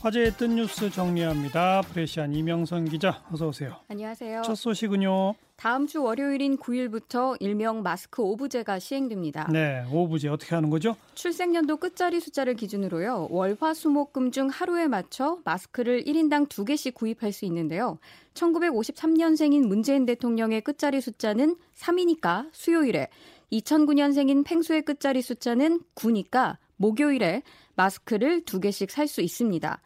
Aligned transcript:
화제의 0.00 0.32
뜬 0.38 0.54
뉴스 0.54 0.88
정리합니다. 0.88 1.82
프레시안 1.82 2.32
이명선 2.32 2.86
기자 2.86 3.22
어서 3.30 3.48
오세요. 3.48 3.76
안녕하세요. 3.88 4.40
첫 4.42 4.54
소식은요. 4.54 5.34
다음 5.56 5.86
주 5.86 6.02
월요일인 6.02 6.56
9일부터 6.56 7.36
일명 7.38 7.82
마스크 7.82 8.22
오부제가 8.22 8.78
시행됩니다. 8.78 9.46
네, 9.52 9.84
오부제 9.92 10.28
어떻게 10.28 10.54
하는 10.54 10.70
거죠? 10.70 10.96
출생연도 11.14 11.76
끝자리 11.76 12.18
숫자를 12.18 12.54
기준으로요. 12.54 13.28
월화수목금 13.30 14.30
중 14.30 14.48
하루에 14.48 14.88
맞춰 14.88 15.38
마스크를 15.44 16.02
1인당 16.04 16.48
2개씩 16.48 16.94
구입할 16.94 17.32
수 17.32 17.44
있는데요. 17.44 17.98
1953년생인 18.32 19.66
문재인 19.66 20.06
대통령의 20.06 20.62
끝자리 20.62 21.02
숫자는 21.02 21.56
3이니까 21.76 22.48
수요일에 22.52 23.08
2009년생인 23.52 24.46
팽수의 24.46 24.80
끝자리 24.80 25.20
숫자는 25.20 25.82
9니까 25.94 26.56
목요일에 26.76 27.42
마스크를 27.74 28.44
2개씩 28.44 28.88
살 28.88 29.06
수 29.06 29.20
있습니다. 29.20 29.82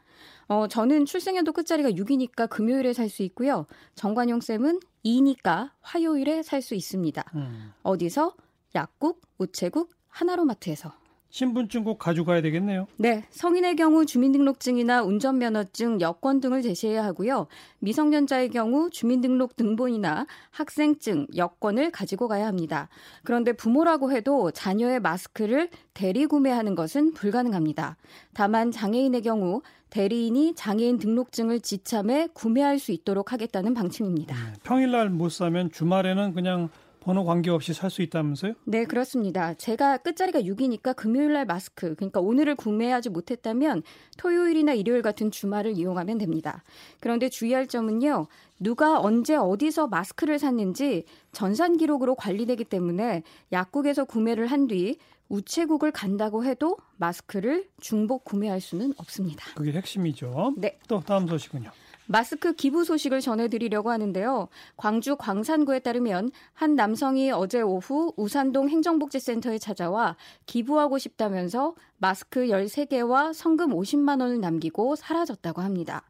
어, 0.49 0.69
저는 0.69 1.07
출생연도 1.07 1.53
끝자리가 1.53 1.91
6이니까 1.91 2.49
금요일에 2.49 2.93
살 2.93 3.09
수 3.09 3.23
있고요. 3.23 3.67
정관용 3.95 4.41
쌤은 4.41 4.81
2니까 5.05 5.71
화요일에 5.81 6.43
살 6.43 6.63
수 6.63 6.75
있습니다. 6.75 7.25
음. 7.35 7.73
어디서? 7.83 8.35
약국, 8.75 9.21
우체국, 9.39 9.91
하나로마트에서. 10.09 10.93
신분증 11.35 11.83
꼭 11.83 11.99
가져가야 11.99 12.43
되겠네요. 12.43 12.87
네. 12.97 13.25
성인의 13.31 13.75
경우 13.75 14.07
주민등록증이나 14.07 15.03
운전면허증, 15.03 16.01
여권 16.01 16.41
등을 16.41 16.63
제시해야 16.63 17.05
하고요. 17.05 17.49
미성년자의 17.81 18.51
경우 18.51 18.89
주민등록 18.89 19.57
등본이나 19.57 20.29
학생증, 20.53 21.27
여권을 21.35 21.91
가지고 21.91 22.29
가야 22.29 22.47
합니다. 22.47 22.89
그런데 23.25 23.53
부모라고 23.53 24.13
해도 24.13 24.53
자녀의 24.53 25.01
마스크를 25.01 25.71
대리 25.93 26.27
구매하는 26.27 26.77
것은 26.77 27.15
불가능합니다. 27.15 27.97
다만 28.33 28.71
장애인의 28.71 29.23
경우 29.23 29.61
대리인이 29.91 30.55
장애인 30.55 30.99
등록증을 30.99 31.63
지참해 31.63 32.29
구매할 32.33 32.79
수 32.79 32.93
있도록 32.93 33.33
하겠다는 33.33 33.75
방침입니다. 33.75 34.37
네, 34.37 34.53
평일날 34.63 35.11
못 35.11 35.31
사면 35.31 35.73
주말에는 35.73 36.33
그냥 36.33 36.69
번호 37.05 37.25
관계없이 37.25 37.75
살 37.75 37.91
수 37.91 38.03
있다면서요? 38.03 38.55
네, 38.65 38.85
그렇습니다. 38.85 39.55
제가 39.55 39.99
끝자리가 39.99 40.41
6이니까 40.41 40.97
금요일 40.97 41.33
날 41.35 41.45
마스크, 41.45 41.95
그러니까 41.95 42.21
오늘을 42.21 42.55
구매하지 42.57 43.11
못했다면 43.11 43.83
토요일이나 44.17 44.73
일요일 44.73 45.03
같은 45.03 45.31
주말을 45.31 45.73
이용하면 45.73 46.19
됩니다. 46.19 46.65
그런데 47.01 47.29
주의할 47.29 47.67
점은요. 47.67 48.27
누가 48.59 49.01
언제 49.01 49.37
어디서 49.37 49.89
마스크를 49.89 50.39
샀는지 50.39 51.05
전산 51.33 51.77
기록으로 51.77 52.15
관리되기 52.15 52.65
때문에 52.65 53.23
약국에서 53.53 54.05
구매를 54.05 54.47
한 54.47 54.67
뒤 54.67 54.97
우체국을 55.29 55.91
간다고 55.91 56.45
해도 56.45 56.77
마스크를 56.97 57.67
중복 57.81 58.25
구매할 58.25 58.61
수는 58.61 58.93
없습니다. 58.99 59.45
그게 59.55 59.73
핵심이죠. 59.73 60.55
네. 60.57 60.79
또 60.87 61.01
다음 61.01 61.27
소식은요. 61.27 61.71
마스크 62.07 62.53
기부 62.53 62.85
소식을 62.85 63.21
전해드리려고 63.21 63.91
하는데요. 63.91 64.49
광주 64.77 65.17
광산구에 65.17 65.81
따르면 65.81 66.31
한 66.53 66.75
남성이 66.75 67.31
어제 67.31 67.61
오후 67.61 68.13
우산동 68.17 68.69
행정복지센터에 68.69 69.59
찾아와 69.59 70.17
기부하고 70.47 70.99
싶다면서 70.99 71.75
마스크 71.99 72.47
13개와 72.47 73.33
성금 73.33 73.71
50만 73.71 74.21
원을 74.21 74.41
남기고 74.41 74.97
사라졌다고 74.97 75.63
합니다. 75.63 76.03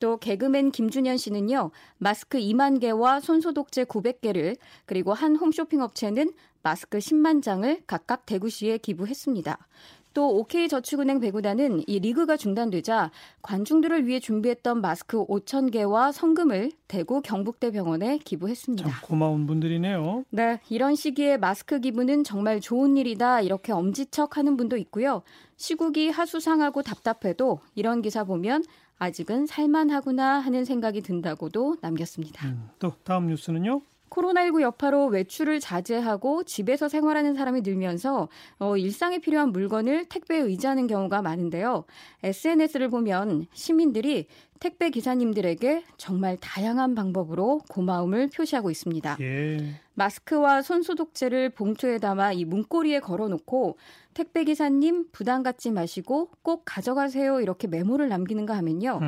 또 0.00 0.18
개그맨 0.18 0.70
김준현 0.70 1.16
씨는요. 1.16 1.70
마스크 1.96 2.38
2만 2.38 2.80
개와 2.80 3.20
손소독제 3.20 3.84
900개를 3.84 4.56
그리고 4.84 5.14
한 5.14 5.36
홈쇼핑 5.36 5.80
업체는 5.80 6.32
마스크 6.62 6.98
10만 6.98 7.42
장을 7.42 7.82
각각 7.86 8.26
대구시에 8.26 8.78
기부했습니다. 8.78 9.58
또 10.18 10.36
OK저축은행 10.38 11.20
배구단은 11.20 11.84
이 11.86 12.00
리그가 12.00 12.36
중단되자 12.36 13.12
관중들을 13.42 14.08
위해 14.08 14.18
준비했던 14.18 14.80
마스크 14.80 15.24
5천 15.24 15.70
개와 15.70 16.10
성금을 16.10 16.72
대구 16.88 17.22
경북대 17.22 17.70
병원에 17.70 18.18
기부했습니다. 18.18 18.82
참 18.82 19.00
고마운 19.04 19.46
분들이네요. 19.46 20.24
네, 20.30 20.58
이런 20.70 20.96
시기에 20.96 21.36
마스크 21.36 21.78
기부는 21.78 22.24
정말 22.24 22.60
좋은 22.60 22.96
일이다 22.96 23.42
이렇게 23.42 23.70
엄지척하는 23.70 24.56
분도 24.56 24.76
있고요. 24.78 25.22
시국이 25.56 26.10
하수상하고 26.10 26.82
답답해도 26.82 27.60
이런 27.76 28.02
기사 28.02 28.24
보면 28.24 28.64
아직은 28.98 29.46
살만하구나 29.46 30.40
하는 30.40 30.64
생각이 30.64 31.00
든다고도 31.02 31.76
남겼습니다. 31.80 32.48
음, 32.48 32.70
또 32.80 32.92
다음 33.04 33.28
뉴스는요? 33.28 33.82
코로나19 34.10 34.62
여파로 34.62 35.06
외출을 35.06 35.60
자제하고 35.60 36.44
집에서 36.44 36.88
생활하는 36.88 37.34
사람이 37.34 37.62
늘면서 37.62 38.28
어, 38.58 38.76
일상에 38.76 39.18
필요한 39.18 39.52
물건을 39.52 40.06
택배에 40.06 40.38
의지하는 40.40 40.86
경우가 40.86 41.22
많은데요. 41.22 41.84
SNS를 42.22 42.88
보면 42.88 43.46
시민들이 43.52 44.26
택배 44.60 44.90
기사님들에게 44.90 45.84
정말 45.96 46.36
다양한 46.40 46.94
방법으로 46.94 47.60
고마움을 47.68 48.28
표시하고 48.28 48.70
있습니다. 48.70 49.18
예. 49.20 49.74
마스크와 49.94 50.62
손소독제를 50.62 51.50
봉투에 51.50 51.98
담아 51.98 52.32
이 52.32 52.44
문고리에 52.44 53.00
걸어놓고 53.00 53.76
택배 54.14 54.44
기사님 54.44 55.06
부담 55.12 55.42
갖지 55.42 55.70
마시고 55.70 56.30
꼭 56.42 56.62
가져가세요 56.64 57.40
이렇게 57.40 57.68
메모를 57.68 58.08
남기는가 58.08 58.56
하면요. 58.56 59.00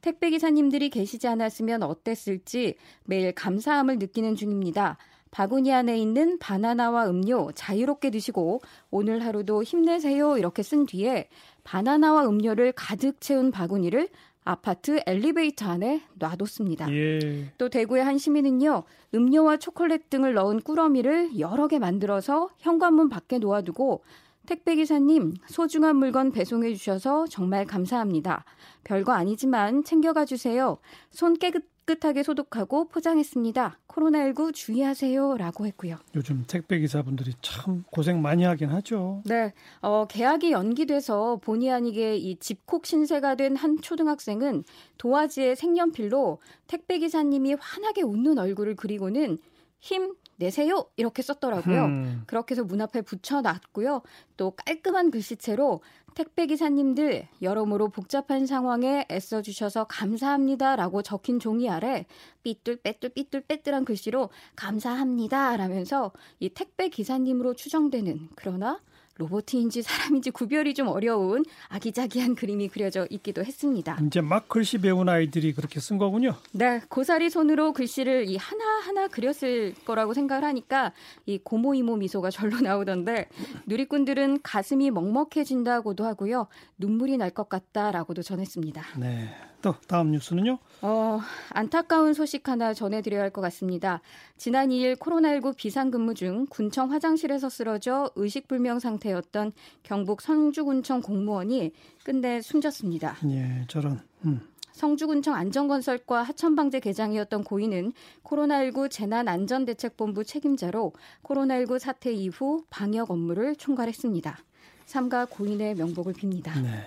택배 0.00 0.30
기사님들이 0.30 0.90
계시지 0.90 1.26
않았으면 1.28 1.82
어땠을지 1.82 2.76
매일 3.04 3.32
감사함을 3.32 3.98
느끼는 3.98 4.36
중입니다. 4.36 4.96
바구니 5.30 5.72
안에 5.72 5.98
있는 5.98 6.38
바나나와 6.38 7.08
음료 7.10 7.52
자유롭게 7.52 8.10
드시고 8.10 8.60
오늘 8.90 9.24
하루도 9.24 9.62
힘내세요 9.62 10.38
이렇게 10.38 10.62
쓴 10.62 10.86
뒤에 10.86 11.28
바나나와 11.64 12.26
음료를 12.26 12.72
가득 12.72 13.20
채운 13.20 13.50
바구니를 13.50 14.08
아파트 14.48 15.02
엘리베이터 15.06 15.68
안에 15.68 16.00
놔뒀습니다. 16.14 16.90
예. 16.90 17.52
또 17.58 17.68
대구의 17.68 18.02
한 18.02 18.16
시민은요, 18.16 18.84
음료와 19.14 19.58
초콜릿 19.58 20.08
등을 20.08 20.32
넣은 20.32 20.62
꾸러미를 20.62 21.38
여러 21.38 21.68
개 21.68 21.78
만들어서 21.78 22.48
현관문 22.56 23.10
밖에 23.10 23.38
놓아두고 23.38 24.02
택배기사님, 24.48 25.34
소중한 25.46 25.96
물건 25.96 26.32
배송해 26.32 26.72
주셔서 26.74 27.26
정말 27.26 27.66
감사합니다. 27.66 28.46
별거 28.82 29.12
아니지만 29.12 29.84
챙겨가 29.84 30.24
주세요. 30.24 30.78
손 31.10 31.34
깨끗, 31.34 31.64
깨끗하게 31.84 32.22
소독하고 32.22 32.88
포장했습니다. 32.88 33.78
코로나19 33.88 34.54
주의하세요. 34.54 35.36
라고 35.38 35.66
했고요. 35.66 35.96
요즘 36.14 36.44
택배기사분들이 36.46 37.32
참 37.42 37.84
고생 37.90 38.20
많이 38.22 38.44
하긴 38.44 38.68
하죠. 38.70 39.22
네. 39.26 39.52
어, 39.80 40.06
계약이 40.08 40.52
연기돼서 40.52 41.36
본의 41.42 41.70
아니게 41.70 42.16
이 42.16 42.36
집콕 42.36 42.86
신세가 42.86 43.34
된 43.36 43.56
한 43.56 43.80
초등학생은 43.80 44.64
도화지에 44.98 45.54
색연필로 45.56 46.40
택배기사님이 46.68 47.54
환하게 47.58 48.02
웃는 48.02 48.38
얼굴을 48.38 48.76
그리고는 48.76 49.38
힘 49.80 50.14
내세요 50.38 50.86
이렇게 50.96 51.22
썼더라고요. 51.22 51.84
음. 51.84 52.22
그렇게 52.26 52.52
해서 52.54 52.64
문 52.64 52.80
앞에 52.80 53.02
붙여놨고요. 53.02 54.02
또 54.36 54.52
깔끔한 54.52 55.10
글씨체로 55.10 55.82
택배 56.14 56.46
기사님들 56.46 57.28
여러모로 57.42 57.90
복잡한 57.90 58.46
상황에 58.46 59.06
애써 59.10 59.42
주셔서 59.42 59.84
감사합니다라고 59.84 61.02
적힌 61.02 61.38
종이 61.38 61.68
아래 61.68 62.06
삐뚤 62.42 62.78
빼뚤 62.82 63.10
삐뚤 63.14 63.42
빼뚤한 63.46 63.84
글씨로 63.84 64.30
감사합니다라면서 64.56 66.12
이 66.40 66.48
택배 66.48 66.88
기사님으로 66.88 67.54
추정되는 67.54 68.30
그러나 68.34 68.80
로봇인지 69.18 69.82
사람인지 69.82 70.30
구별이 70.30 70.74
좀 70.74 70.88
어려운 70.88 71.44
아기자기한 71.68 72.34
그림이 72.34 72.68
그려져 72.68 73.06
있기도 73.10 73.44
했습니다. 73.44 73.98
이제 74.06 74.20
막 74.20 74.48
글씨 74.48 74.78
배운 74.78 75.08
아이들이 75.08 75.52
그렇게 75.52 75.80
쓴 75.80 75.98
거군요. 75.98 76.34
네, 76.52 76.80
고사리 76.88 77.28
손으로 77.30 77.72
글씨를 77.72 78.28
이 78.28 78.36
하나하나 78.36 79.08
그렸을 79.08 79.74
거라고 79.84 80.14
생각을 80.14 80.44
하니까 80.44 80.92
이 81.26 81.38
고모 81.38 81.74
이모 81.74 81.96
미소가 81.96 82.30
절로 82.30 82.60
나오던데 82.60 83.28
누리꾼들은 83.66 84.40
가슴이 84.42 84.90
먹먹해진다고도 84.90 86.04
하고요. 86.04 86.46
눈물이 86.78 87.16
날 87.16 87.28
것 87.28 87.48
같다라고도 87.50 88.22
전했습니다. 88.22 88.82
네. 88.98 89.28
또 89.60 89.74
다음 89.88 90.12
뉴스는요? 90.12 90.58
어, 90.82 91.20
안타까운 91.50 92.14
소식 92.14 92.48
하나 92.48 92.72
전해드려야 92.72 93.22
할 93.22 93.30
것 93.30 93.40
같습니다. 93.42 94.00
지난 94.36 94.68
2일 94.70 94.96
코로나19 94.96 95.56
비상근무 95.56 96.14
중 96.14 96.46
군청 96.48 96.92
화장실에서 96.92 97.48
쓰러져 97.50 98.10
의식불명 98.16 98.78
상태였던 98.78 99.52
경북 99.82 100.22
성주군청 100.22 101.02
공무원이 101.02 101.72
끝내 102.04 102.40
숨졌습니다. 102.40 103.16
예, 103.30 103.64
저런. 103.68 104.00
음. 104.24 104.40
성주군청 104.72 105.34
안전건설과 105.34 106.22
하천방제 106.22 106.78
계장이었던 106.80 107.42
고인은 107.42 107.92
코로나19 108.22 108.88
재난안전대책본부 108.90 110.22
책임자로 110.24 110.92
코로나19 111.24 111.80
사태 111.80 112.12
이후 112.12 112.62
방역 112.70 113.10
업무를 113.10 113.56
총괄했습니다. 113.56 114.38
삼가 114.86 115.24
고인의 115.26 115.74
명복을 115.74 116.12
빕니다. 116.14 116.62
네. 116.62 116.86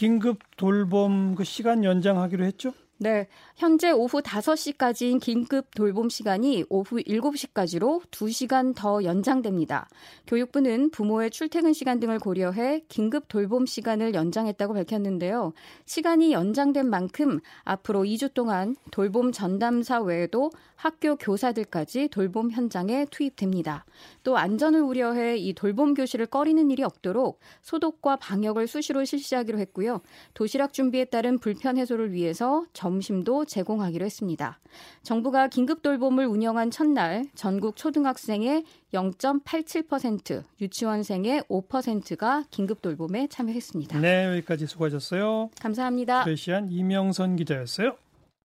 긴급 0.00 0.38
돌봄 0.56 1.34
그 1.34 1.44
시간 1.44 1.84
연장하기로 1.84 2.42
했죠? 2.46 2.72
네, 3.02 3.28
현재 3.56 3.90
오후 3.92 4.20
5시까지인 4.20 5.22
긴급 5.22 5.74
돌봄 5.74 6.10
시간이 6.10 6.66
오후 6.68 6.96
7시까지로 6.98 8.02
2시간 8.10 8.74
더 8.76 9.02
연장됩니다. 9.02 9.88
교육부는 10.26 10.90
부모의 10.90 11.30
출퇴근 11.30 11.72
시간 11.72 11.98
등을 11.98 12.18
고려해 12.18 12.84
긴급 12.88 13.28
돌봄 13.28 13.64
시간을 13.64 14.12
연장했다고 14.12 14.74
밝혔는데요. 14.74 15.54
시간이 15.86 16.32
연장된 16.32 16.90
만큼 16.90 17.40
앞으로 17.64 18.02
2주 18.02 18.34
동안 18.34 18.76
돌봄 18.90 19.32
전담사 19.32 20.02
외에도 20.02 20.50
학교 20.76 21.16
교사들까지 21.16 22.08
돌봄 22.08 22.50
현장에 22.50 23.06
투입됩니다. 23.10 23.86
또 24.24 24.36
안전을 24.36 24.82
우려해 24.82 25.38
이 25.38 25.54
돌봄 25.54 25.94
교실을 25.94 26.26
꺼리는 26.26 26.70
일이 26.70 26.82
없도록 26.82 27.40
소독과 27.62 28.16
방역을 28.16 28.66
수시로 28.66 29.06
실시하기로 29.06 29.58
했고요. 29.58 30.02
도시락 30.34 30.74
준비에 30.74 31.06
따른 31.06 31.38
불편 31.38 31.78
해소를 31.78 32.12
위해서 32.12 32.66
점 32.74 32.89
심도 33.00 33.44
제공하기로 33.44 34.04
했습니다. 34.04 34.58
정부가 35.02 35.48
긴급 35.48 35.82
돌봄을 35.82 36.26
운영한 36.26 36.70
첫날 36.70 37.26
전국 37.34 37.76
초등학생의 37.76 38.64
0.87%, 38.92 40.42
유치원생의 40.60 41.42
5%가 41.42 42.44
긴급 42.50 42.82
돌봄에 42.82 43.28
참여했습니다. 43.28 44.00
네, 44.00 44.26
여기까지 44.26 44.66
수고하셨어요. 44.66 45.50
감사합니다. 45.60 46.24
프레시안 46.24 46.70
이명선 46.70 47.36
기자였어요. 47.36 47.96